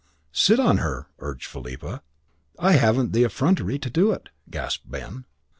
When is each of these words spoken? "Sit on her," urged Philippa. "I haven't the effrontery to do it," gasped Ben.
"Sit 0.33 0.59
on 0.59 0.77
her," 0.79 1.09
urged 1.19 1.45
Philippa. 1.45 2.01
"I 2.57 2.71
haven't 2.71 3.13
the 3.13 3.23
effrontery 3.23 3.77
to 3.77 3.89
do 3.91 4.11
it," 4.11 4.29
gasped 4.49 4.89
Ben. 4.89 5.25